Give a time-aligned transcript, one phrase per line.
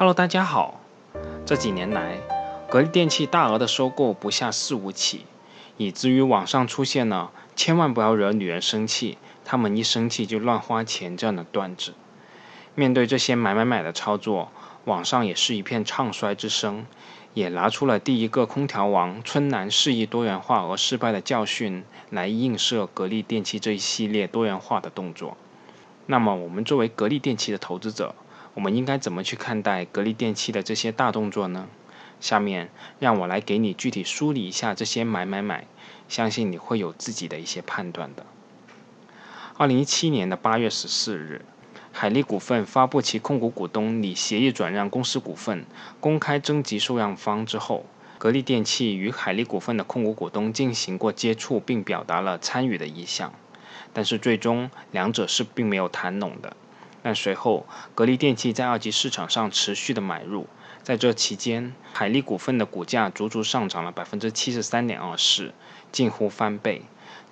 [0.00, 0.80] Hello，大家好。
[1.44, 2.20] 这几年来，
[2.70, 5.26] 格力电器大额的收购不下四五起，
[5.76, 11.92] 以至于网上出现了“千万不要惹女人生气，她们一生气就乱花钱”这样的段子。
[12.74, 14.50] 面对这些买买买的操作，
[14.86, 16.86] 网上也是一片唱衰之声，
[17.34, 25.36] 也拿出了第一个空调王春楠示意多元化而失败的教训来映射格力电器这一系列多元化的动作。
[26.06, 28.14] 那么，我们作为格力电器的投资者，
[28.54, 31.68] 我们应该怎么去看待格力电器的这些大动作呢？
[32.20, 32.68] 下面
[32.98, 35.66] 让我来给你具体梳理一下这些买买买，
[36.08, 38.26] 相信你会有自己的一些判断的。
[39.56, 41.44] 二零一七年的八月十四日，
[41.92, 45.64] 海力股份发布其控股股东拟协议转让公司股份，
[45.98, 47.86] 公开征集受让方之后，
[48.18, 53.32] 格力电器与海力股份的控股股东进行过接触，并表达了参与的意向，
[53.94, 56.54] 但是最终两者是并没有谈拢的。
[57.02, 60.46] 但随后，格力电器在二级市场上持续的买入，
[60.82, 65.52] 在这期间，海力股份的股价足足上涨了百分之七十三点二四，
[65.90, 66.82] 近乎翻倍。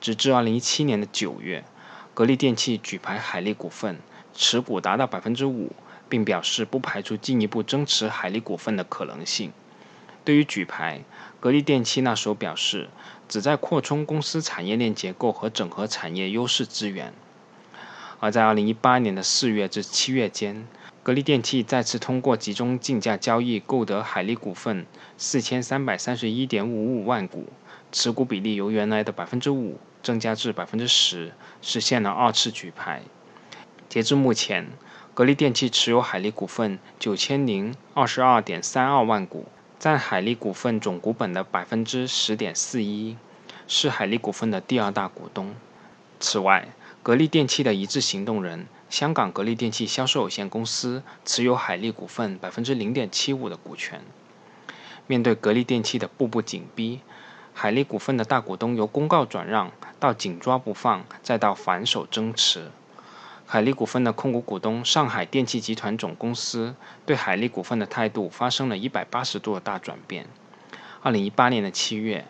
[0.01, 1.65] 直至二零一七年的九月，
[2.15, 3.99] 格力电器举牌海力股份，
[4.33, 5.73] 持股达到百分之五，
[6.09, 9.53] 并表示不排除进一步增持海力股份的可能性。
[10.25, 11.03] 对于举牌，
[11.41, 12.89] 格力电器那时候表示，
[13.29, 17.13] 旨在扩充公司产业链结构和整合产业优势资源。
[18.21, 20.67] 而在二零一八年的四月至七月间，
[21.03, 24.85] 格力电器再次通过集中竞价交易购得海力股份
[25.17, 27.47] 四千三百三十一点五五万股，
[27.93, 33.03] 持股比例由原来的百分之五增加至百分之十，实现了二次举牌。
[33.89, 34.67] 截至目前，
[35.15, 39.47] 格力电器持有海力股份九千零二十二点三二万股，
[39.79, 43.17] 占海力股份总股本的百分之十点四一，
[43.67, 45.55] 是海力股份的第二大股东。
[46.21, 46.69] 此外，
[47.03, 54.03] 格力电器的一致行动人香港格力电器销售有限公司持有海力股份百分之零点七五的股权。
[55.07, 57.01] 面对格力电器的步步紧逼，
[57.55, 62.71] 海力股份的大股东由公告转让到紧抓不放，再到反手增持。
[63.47, 66.75] 海力股份的控股股东上海电气集团总公司
[67.07, 70.27] 对海力股份的态度发生了一百八十度的大转变。
[71.03, 72.27] 二零一八年的七月，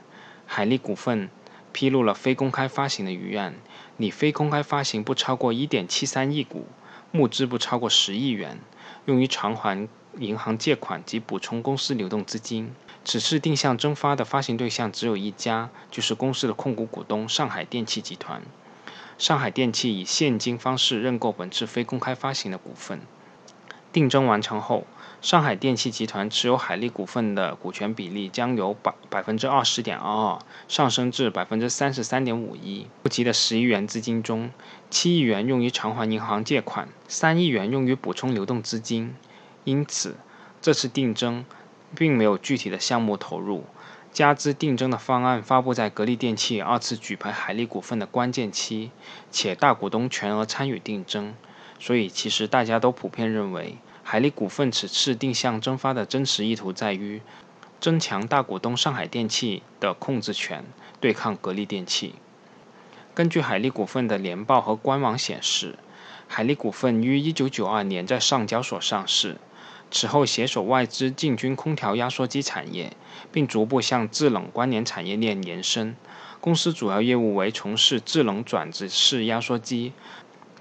[0.47, 1.31] 海力股份。
[1.71, 3.55] 披露了非公开发行的预案，
[3.99, 6.67] 拟非公开发行不超过一点七三亿股，
[7.11, 8.61] 募资不超过十亿元，
[9.07, 9.89] 用于偿还
[10.19, 12.73] 银行借款及补充公司流动资金。
[13.05, 18.43] 此次定向增发的发行对象只有一家，就是公司的控股股东上海电气集团。
[19.19, 23.01] 上海电气以现金方式认购本次非公开发行的股份。
[23.91, 24.87] 定增完成后。
[25.21, 32.87] 上海电气集团持有海力股份的股权比例将由百百分之二十点二二上升至百分之三十三点五一。
[33.03, 34.53] 募集的十亿元资金中，
[34.91, 39.17] 七亿元用于偿还银行借款，三亿元用于补充流动资金。
[39.65, 40.17] 因此，
[40.62, 41.45] 这次定增
[41.97, 43.65] 并没有具体的项目投入。
[44.12, 48.93] 加之定增的方案发布在格力电器二次举牌海力股份的关键期，
[49.33, 51.35] 且大股东全额参与定增，
[51.81, 53.77] 所以其实大家都普遍认为。
[54.11, 57.21] 海力股份此次定向增发的真实意图在于
[57.79, 60.65] 增强大股东上海电气的控制权，
[60.99, 62.15] 对抗格力电器。
[63.13, 65.79] 根据海力股份的年报和官网显示，
[66.27, 69.37] 海力股份于1992年在上交所上市，
[69.91, 72.97] 此后携手外资进军空调压缩机产业，
[73.31, 75.95] 并逐步向制冷关联产业链延伸。
[76.41, 79.93] 公司主要业务为从事制冷转子式压缩机。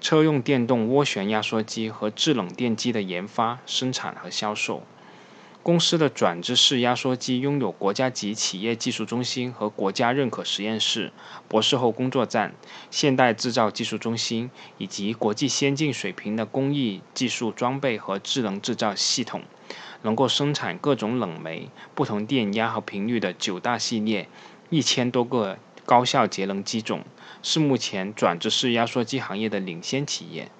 [0.00, 4.82] 车用电动涡旋压缩机和制冷电机的研发、生产和销售。
[5.62, 11.12] 公司的转子式压缩机拥有国家级企业技术中心和国家认可实验室、
[11.46, 12.54] 博士后工作站、
[12.90, 19.42] 现代制造技术中心以及国际先进水平的工艺技术装备和智能制造系统，
[20.02, 24.28] 能够生产各种冷媒、不同电压和频率的九大系列、
[24.70, 25.58] 一千多个。
[25.88, 27.02] 高效节能机种
[27.42, 30.50] 是目前转制式压缩机行业的领先企业。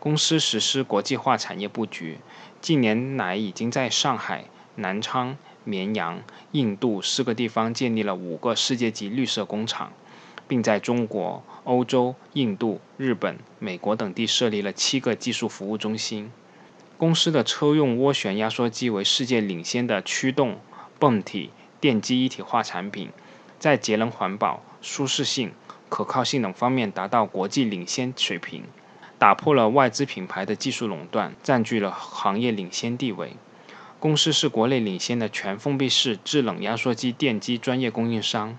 [0.00, 2.18] 公司实施国际化产业布局，
[2.60, 6.20] 近年来已经在上海、南昌、绵阳、
[6.50, 9.92] 印度四个地方建立了五个世界级绿色工厂，
[10.48, 16.32] 并在中国、欧洲、印度、日本、美国等地设立了七个技术服务中心。
[16.98, 20.58] 公司的车用涡旋压缩机为世界领先的驱动、
[20.98, 21.50] 泵体、
[21.80, 23.10] 电机一体化产品，
[23.62, 24.60] 在节能环保。
[24.80, 25.52] 舒适性、
[25.88, 28.64] 可靠性等方面达到国际领先水平，
[29.16, 33.36] 打破了外资品牌的技术垄断，占据了行业领先地位。
[34.00, 38.58] 公司是国内领先的全封闭式制冷压缩机电机专业供应商，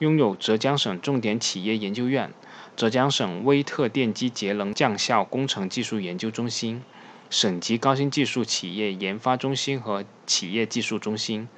[0.00, 2.30] 拥有浙江省重点企业研究院、
[2.76, 6.82] 浙江省威特电机节能降效工程技术研究中心、
[7.30, 11.48] 省级高新技术企业研发中心和企业技术中心、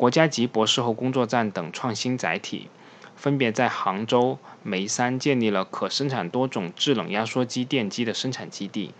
[0.00, 2.70] 国家级博士后工作站等创新载体，
[3.16, 8.94] 分别在杭州、眉山建立了可生产多种制冷压缩机电机的生产基地，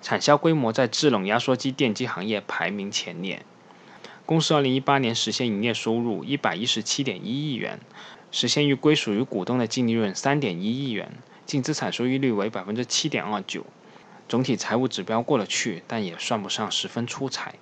[0.00, 3.44] 产销规模在制冷压缩机电机行业排名前列。
[4.24, 7.80] 公司2018年实现营业收入117.1亿元，
[8.30, 11.10] 实现于归属于股东的净利润3.1亿元，
[11.44, 13.64] 净资产收益率为7.29%。
[14.28, 17.56] 总体财务指标过得去，但也算不上十分出彩。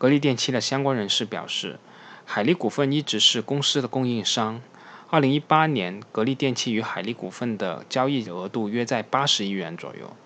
[0.00, 1.78] 格力电器的相关人士表示，
[2.24, 4.62] 海力股份一直是公司的供应商。
[5.10, 10.16] 2018年，格力电器与海力股份的交易额度约在80亿元左右。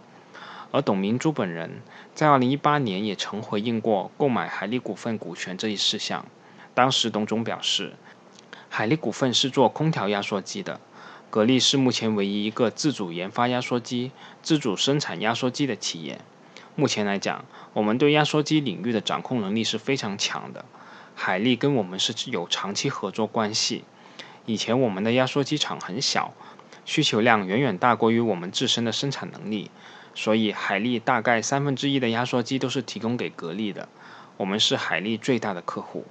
[0.71, 1.83] 而董明珠本人
[2.15, 6.25] 在2018年也曾回应过购买海力股份股权这一事项。
[6.73, 7.95] 当时董总表示，
[8.69, 10.79] 海力股份是做空调压缩机的。
[11.31, 16.21] 格力是目前唯一一个自主研发压缩机、自主生产压缩机的企业。
[16.77, 20.65] 目前来讲，我们对压缩机领域的掌控能力是非常强的。
[21.15, 23.85] 海力跟我们是有长期合作关系。
[24.47, 26.35] 以前我们的压缩机厂很小，
[26.85, 29.71] 需求量远远大过于我们自身的生产能力，
[30.15, 33.89] 所以海力大概三分之一的压缩机都是提供给格力的。
[34.37, 36.05] 我们是海力最大的客户。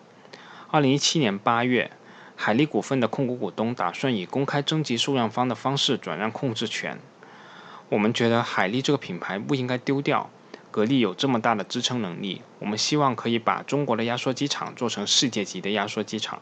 [0.71, 1.91] 二零一七年八月。
[2.35, 6.97] 海力股份的控股股东打算以公开征集受让方的方式转让控制权。
[7.89, 10.31] 我们觉得海力这个品牌不应该丢掉。
[10.73, 16.41] 格力有这么大的支撑能力，我们希望可以把中国的压缩机厂做成世界级的压缩机厂。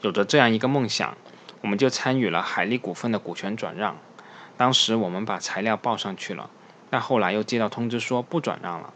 [0.00, 1.14] 有着这样一个梦想，
[1.60, 3.98] 我们就参与了海力股份的股权转让。
[4.56, 6.48] 当时我们把材料报上去了，
[6.88, 8.94] 但后来又接到通知说不转让了。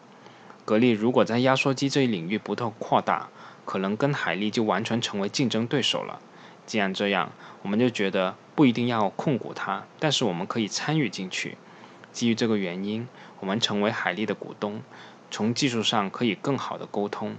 [0.65, 3.29] 格力如果在压缩机这一领域不断扩大，
[3.67, 6.21] 可能跟海力就完全成为竞争对手了。
[6.65, 7.31] 既然这样，
[7.61, 11.59] 我们就觉得不一定要控股它，但是我们可以参与进去。
[12.15, 13.07] 基于这个原因，
[13.41, 14.81] 我们成为海力的股东，
[15.31, 17.37] 从技术上可以更好的沟通。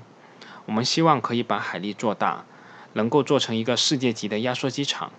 [0.67, 2.45] 我们希望可以把海力做大，
[2.93, 5.11] 能够做成一个世界级的压缩机厂，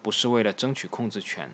[0.00, 1.50] 不是为了争取控制权。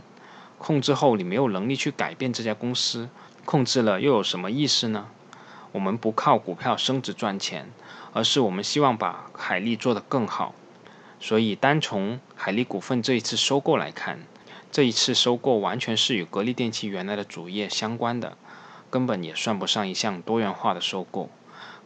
[0.59, 3.09] 控制后你没有能力去改变这家公司，
[3.45, 5.09] 控制了又有什么意思呢？
[5.73, 7.73] 我们不靠股票升值赚钱。
[8.13, 10.55] 而是我们希望把海力做得更好，
[11.21, 14.21] 所以单从海力股份这一次收购来看，
[14.71, 18.37] 这一次收购完全是与格力电器原来的主业相关的，
[18.91, 21.31] 根本也算不上一项多元化的收购。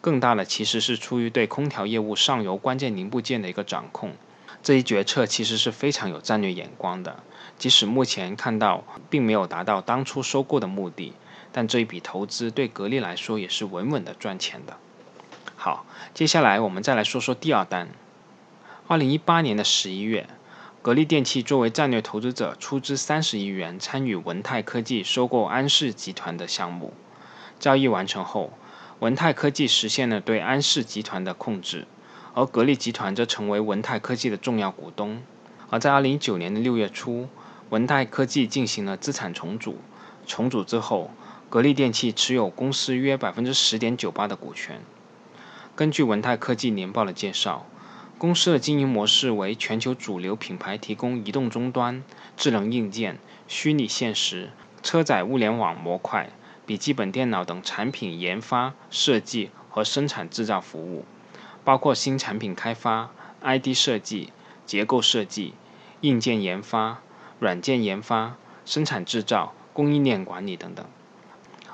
[0.00, 4.12] 更大的其实是出于对空调业务上游关键零部件的一个掌控，
[4.62, 7.23] 这一决策其实是非常有战略眼光的。
[7.59, 11.12] 即使目前看到并没有达到当初收购的目的，
[11.53, 14.79] 但这一笔投资对格力来说也是稳稳的赚钱的。
[15.55, 15.85] 好，
[16.15, 17.91] 接下来我们再来说说第二单。
[18.88, 20.26] 二零一八年的十一月，
[20.82, 26.94] 格力电器作为战略投资者，出资三十亿元参与文泰科技收购安氏集团的项目。
[27.59, 28.55] 交易完成后，
[29.00, 31.87] 文泰科技实现了对安氏集团的控制，
[32.32, 35.23] 而格力集团则成为文泰科技的重要股东。
[35.69, 37.29] 而在二零一九年的六月初，
[37.69, 39.76] 文泰科技进行了资产重组，
[40.26, 41.11] 重组之后，
[41.50, 44.81] 格力电器持有公司约百分之十点九八的股权。
[45.76, 47.67] 根据文泰科技年报的介绍，
[48.21, 52.05] 公司的经营模式为全球主流品牌提供移动终端、
[52.37, 54.50] 智能硬件、虚拟现实、
[54.83, 56.29] 车载物联网模块、
[56.67, 61.07] 笔记本电脑等产品研发、设计和生产制造服务，
[61.65, 63.11] 包括新产品开发、
[63.41, 64.31] ID 设计、
[64.67, 65.55] 结构设计、
[66.03, 67.00] 硬件研发、
[67.39, 68.37] 软件研发、
[68.67, 70.85] 生产制造、供应链管理等等。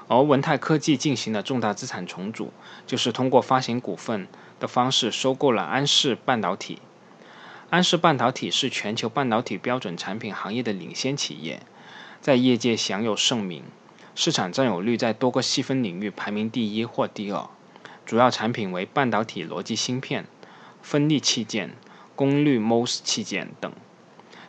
[0.06, 2.52] 而文泰科技进行的重大资产重组，
[2.86, 6.78] 就是通过发行股份的方式收购了安氏半导体。
[7.70, 11.60] 安氏半导体是全球半导体标准产品行业的领先企业，
[12.20, 13.64] 在业界享有盛名，
[14.14, 17.48] 市场占有率在多个细分领域排名第一或第二。
[18.04, 20.26] 主要产品为半导体逻辑芯片、
[20.80, 21.74] 分立器件、
[22.14, 23.72] 功率 MOS 器件等。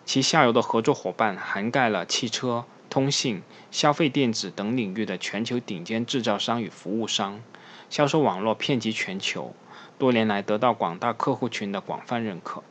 [0.05, 2.65] 其下游的合作伙伴涵盖了汽车。
[2.89, 7.41] 通信、消费电子等领域的全球顶尖制造商与服务商，
[7.89, 9.53] 销售网络遍及全球，
[9.97, 12.63] 多年来得到广大客户群的广泛认可。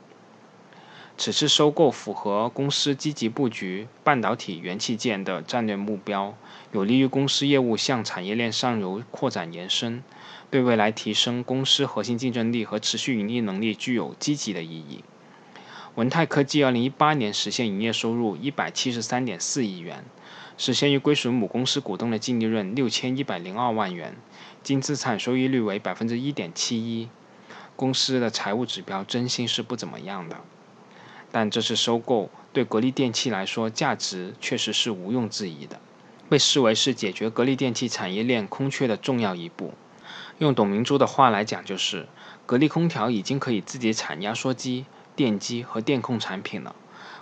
[1.19, 6.35] 此次收购符合公司积极布局半导体元器件的战略目标，
[6.73, 10.05] 有利于公司业务向产业链上游扩展延伸，
[10.51, 15.03] 对未来提升公司核心竞争力和持续盈利能力具有积极的意义。
[15.97, 20.05] 文泰科技2018年实现营业收入173.4亿元。
[20.59, 24.15] 实现于归属母公司股东的净利润六千一百零二万元，
[24.63, 27.09] 净资产收益率为百分之一点七一。
[27.77, 30.37] 公司的财务指标真心是不怎么样的，
[31.33, 35.81] 但这次收购对格力电器来说价值确实是毋庸置疑的。
[36.29, 39.73] 被视为是解决格力电器产业链空缺的重要一步。
[40.39, 42.07] 用董明珠的话来讲，就是
[42.45, 44.85] 格力空调已经可以自己产压缩机、
[45.17, 46.77] 电机和电控产品了，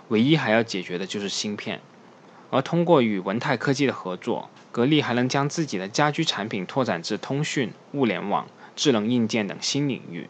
[0.09, 1.81] 唯一还要解决的就是芯片。
[2.51, 10.29] 而通过与文泰科技的合作，格力还能将自己的家居产品拓展至通讯、物联网、智能硬件等新领域。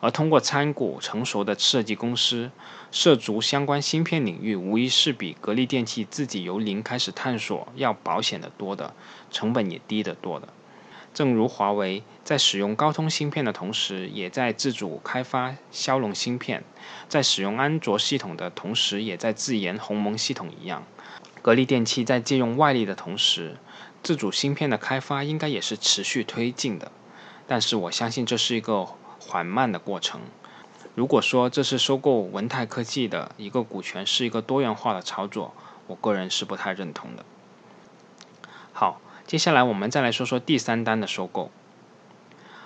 [0.00, 2.50] 而通过参股成熟的设计公司，
[2.90, 8.94] 涉足相关芯片领域，无疑是比格力电器自己由零开始探索要保险的多的，
[9.30, 10.48] 成本也低得多的。
[11.14, 16.60] 正如华为在使用高通芯片的同时，也在自主开发骁龙芯片；
[17.08, 20.84] 在使用安卓系统的同时，也在自研鸿蒙系统一样，
[21.42, 23.56] 格力电器在借用外力的同时，
[24.02, 26.90] 自主芯片的开发应该也是持续推进的。
[27.46, 28.88] 但是我相信这是一个。
[29.24, 30.20] 缓慢的过程。
[30.96, 35.54] 如果说这次收购文泰科技的一个股权是一个多元化的操作，
[35.86, 37.24] 我个人是不太认同的。
[39.26, 41.50] 接下来我们再来说说第三单的收购。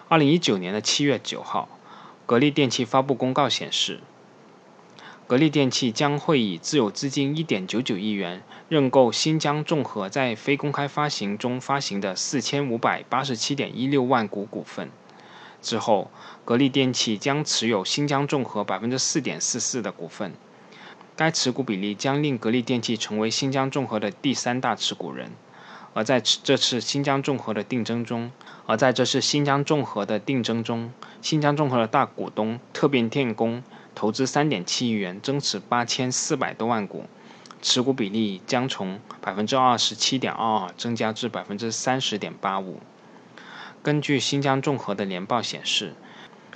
[0.08, 1.68] 二零一九年的七月九号，
[2.26, 4.00] 格力电器发布公告显示，
[5.26, 14.90] 格力电器将会以自有资金一点九九亿元认购新疆众合在非公开发行中发行的四千五百八十七点一六万股股份。
[15.60, 16.10] 之后，
[16.44, 20.32] 格力电器将持有新疆众合百分之四点四四的股份，
[21.16, 25.32] 该持股比例将令格力电器成为新疆众合的第三大持股人。
[25.96, 28.30] 而在这次新疆众合的定增中，
[28.66, 33.62] 而在这次新疆众合的定增中，新疆众合的大股东特变电工
[33.94, 37.06] 投资三点七亿元增持八千四百多万股，
[37.62, 42.80] 持股比例将从百分之二十七点二二增加至百分之三十点八五。
[43.82, 45.94] 根据新疆众合的年报显示，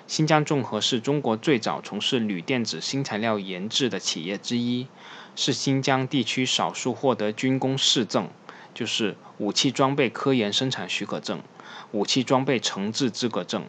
[0.07, 4.87] 新疆众合是中国最早从事铝电子新材料研制的企业之一，
[5.35, 8.29] 是新疆地区少数获得军工试证，
[8.75, 11.41] 就是武器装备科研生产许可证、
[11.93, 13.65] 武器装备承制资格证、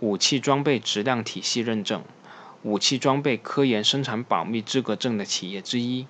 [0.00, 2.02] 武器装备质量体系认证、
[2.62, 6.06] 武器装备科研生产保密资格证的企业之一，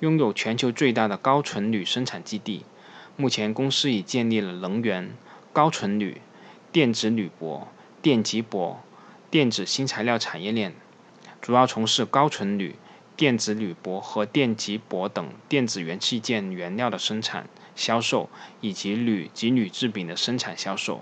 [0.00, 2.64] 拥有全球最大的高纯铝生产基地。
[3.16, 5.16] 目前，公司已建立了能源。
[5.50, 6.20] 高纯铝、
[6.70, 7.66] 电子铝箔、
[8.00, 8.80] 电极箔、
[9.28, 10.72] 电子新材料产业链，
[11.40, 12.76] 主要从事高纯铝、
[13.18, 21.00] 电子铝箔和电极箔等电子元器件原料的生产、销售，以及铝及铝制品的生产销售。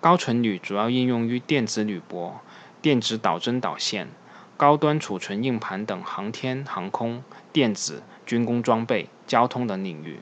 [0.00, 2.40] 高纯铝主要应用于电子铝箔、
[2.80, 4.08] 电子导针导线、
[4.56, 10.20] 高端储存硬盘等航天航空、电子、军工装备、交通等领域。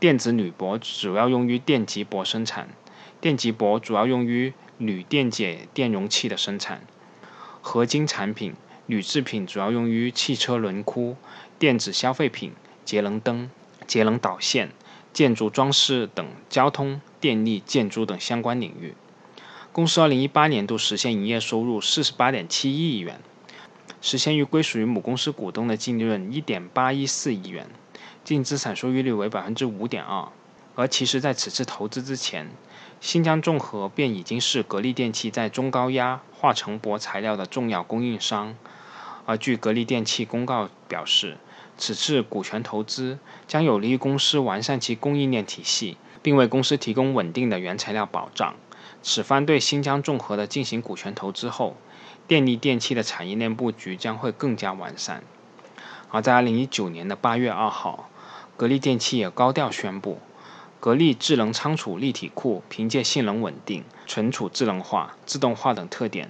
[0.00, 2.70] 电子铝箔主要用于电极箔生产，
[3.20, 6.80] 电极箔主要用于铝电解电容器的生产。
[7.60, 8.54] 合金产品、
[8.86, 11.16] 铝制品主要用于汽车轮毂、
[11.58, 12.52] 电子消费品、
[12.84, 13.50] 节能灯、
[13.86, 14.70] 节能导线、
[15.12, 18.94] 建筑装饰等交通、电力、建筑等相关领域。
[19.72, 23.20] 公司2018年度实现营业收入48.7亿元，
[24.00, 27.66] 实现于归属于母公司股东的净利润1.814亿元。
[28.22, 30.28] 净资产收益率为百分之五点二，
[30.76, 32.50] 而其实在此次投资之前，
[33.00, 38.56] 新疆众和便已经是格力电器在中高压化成薄材料的重要供应商。
[39.26, 41.38] 而据格力电器公告表示，
[41.78, 48.54] 此次股权投资将有利于公司完善其供应链体系，并为公司提供稳定的原材料保障。
[49.02, 51.76] 此番对新疆众和的进行股权投资后，
[52.26, 55.22] 电力电器的产业链布局将会更加完善。
[56.10, 58.10] 而在二零一九年的八月二号。
[58.56, 60.20] 格力电器也高调宣布，
[60.84, 66.28] 格力智能仓储立体库凭借性能稳定、存储智能化、自动化等特点，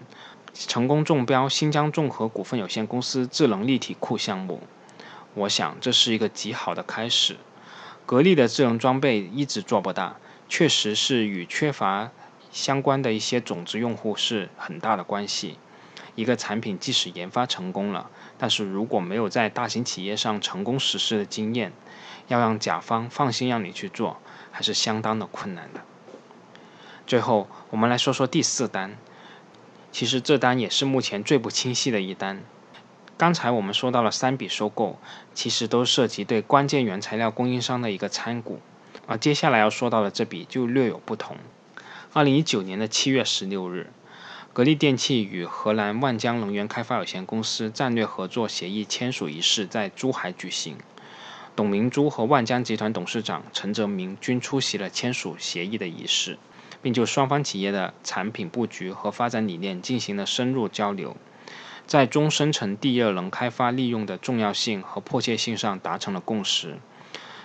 [0.53, 4.63] 成功中标新疆众合股份有限公司智能立体库项目。
[5.35, 7.37] 我想这是一个极好的开始。
[8.07, 10.19] 格力的智能装备一直做不大，
[10.49, 12.13] 确实是与缺乏
[12.53, 15.59] 相关的一些种子用户是很大的关系。
[16.15, 18.09] 一个产品即使研发成功了，
[18.39, 21.73] 但是如果没有在大型企业上成功实施的经验，
[22.29, 24.21] 要让甲方放心让你去做，
[24.55, 25.81] 还是相当的困难的。
[27.09, 28.97] 最后，我们来说说第四单。
[29.91, 32.41] 其实这单也是目前最不清晰的一单。
[33.17, 34.99] 刚才我们说到了三笔收购，
[35.35, 38.61] 其实都涉及对关键原材料供应商的一个参股，
[39.07, 41.37] 而接下来要说到的这笔就略有不同。
[42.13, 43.91] 二零一九年的七月十六日，
[44.53, 50.77] 格力电器与荷兰万江能源开发有限公司战略合作协议签署仪式在珠海举行。
[51.57, 56.37] 董明珠和万江集团董事长陈泽明均出席了签署协议的仪式，
[56.83, 61.17] 并就双方企业的产品布局和发展理念进行了深入交流，
[61.87, 66.79] 在中深层地热能开发利用的重要性和迫切性上达成了共识。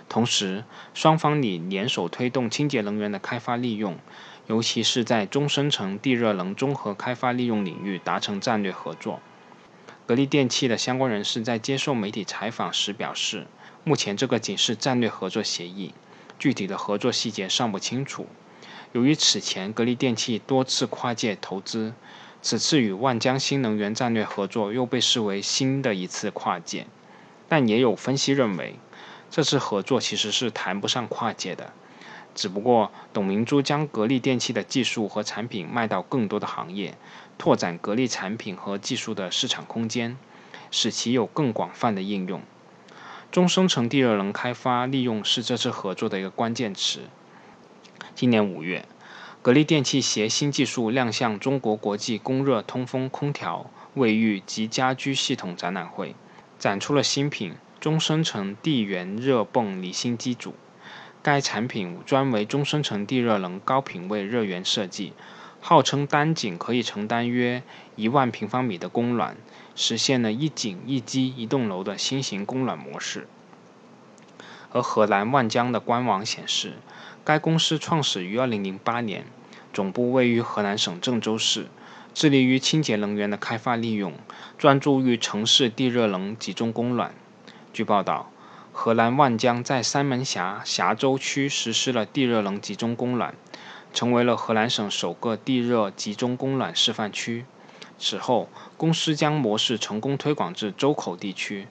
[0.08, 0.64] 同时，
[0.96, 3.96] 双方拟联手推动清洁能源的开发利用，
[4.48, 9.20] 尤其是在中深层地热能综合开发利用领域达成战略合作。
[10.08, 13.46] 格力电器的相关人士在接受媒体采访时表示，
[13.84, 15.94] 目前这个仅是战略合作协议，
[16.38, 18.28] 具体的合作细节尚不清楚。
[18.92, 21.94] 由于此前格力电器多次跨界投资，
[22.42, 26.88] 此次与万江新能源战略合作又被视为新的一次跨界。
[27.48, 28.76] 但也有分析认为，
[29.32, 31.74] 这次合作其实是谈不上跨界的，
[32.36, 36.96] 只不过董明珠将格力电器的技术和产品卖到更多的行业，
[37.38, 40.18] 拓展格力产品和技术的市场空间，
[40.70, 42.42] 使其有更广泛的应用。
[43.32, 47.02] 中生成地热能开发利用是这次合作的一个关键词。
[48.16, 48.86] 今年五月，
[49.44, 56.16] 格力电器携新技术亮相中国国际供热通风空调、卫浴及家居系统展览会，
[56.58, 60.56] 展出了新品中生成地源热泵离心机组。
[61.22, 65.14] 该产品专为中生成地热能高品位热源设计，
[65.62, 67.62] 号称单井可以承担约
[67.96, 69.38] 一万平方米的供暖，
[69.80, 73.30] 实现了一井一机一栋楼的新型供暖模式。
[74.74, 76.74] 而荷兰万江的官网显示。
[77.26, 79.26] 该公司创始于2008年，
[79.72, 81.68] 总部位于河南省郑州市，
[82.12, 84.14] 致力于清洁能源的开发利用，
[84.58, 87.14] 专注于城市地热能集中供暖。
[87.72, 88.32] 据报道，
[88.72, 93.36] 荷兰万江在三门峡峡州区实施了地热能集中供暖，
[93.94, 97.46] 成为了河南省首个地热集中供暖示范区。
[98.00, 101.68] 此后，公司将模式成功推广至周口地区。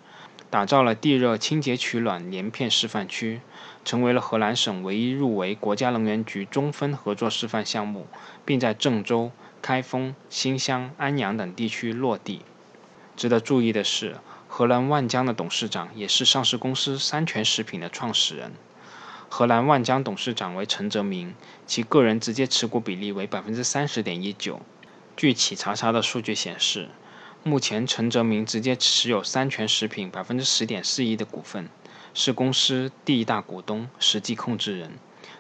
[0.51, 3.43] 打造了地热清洁取暖连片示范区，
[3.85, 8.07] 成为了河南省唯一入围国家能源局中分合作示范项目，
[8.47, 9.31] 并在郑州、
[9.61, 12.41] 开封、新乡、安阳等地区落地。
[13.15, 14.17] 值得注意的是，
[14.47, 18.53] 河南万江的董事长也是上市公司三全食品的创始人。
[19.29, 21.35] 河南万江董事长为陈泽明，
[21.67, 24.63] 其个人直接持股比例为百分之三十点一九。
[25.19, 26.91] 据企查查的数据显示。
[27.43, 31.69] 目前，陈泽明直接持有三全食品百分之十点四一的股份，
[32.15, 34.93] 是公司第一大股东、实际控制人。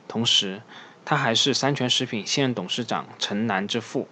[0.08, 0.62] 同时，
[1.04, 4.08] 他还是三全食品现任董事长陈楠之父。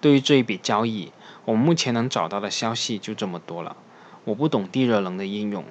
[0.00, 1.12] 对于这一笔交易，
[1.44, 3.76] 我目前能找到的消息就这么多了。
[4.24, 5.66] 我不懂地热能的应用，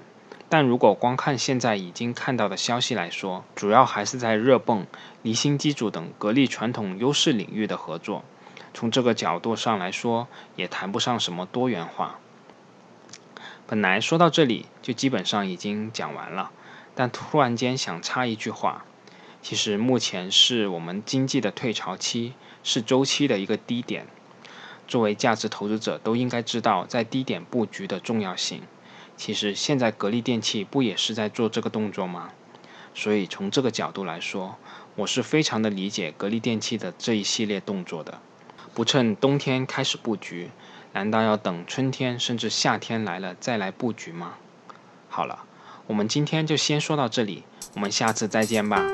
[0.49, 4.85] 但如果光看现在已经看到的消息来说，主要还是在热泵、
[5.23, 8.23] 离心机组等格力传统优势领域的合作。
[8.75, 12.19] 从这个角度上来说，也谈不上什么多元化。
[13.65, 16.51] 本来说到这里就基本上已经讲完了，
[16.93, 18.83] 但突然间想插一句话：
[19.41, 22.33] 其实目前是我们经济的退潮期，
[22.63, 24.07] 是周期的一个低点。
[24.89, 28.61] 作为价值投资者，都应该知道在低点布局的重要性。
[29.15, 32.31] 其实现在格力电器不也是在做这个动作吗？
[32.93, 34.57] 所以从这个角度来说，
[34.97, 38.19] 我是非常的理解格力电器的这一系列动作的。
[38.75, 40.51] 不趁冬天开始布局，
[40.91, 44.33] 难道要等春天甚至夏天来了再来布局吗？
[45.07, 45.45] 好了，
[45.87, 48.85] 我们今天就先说到这里，我们下次再见吧。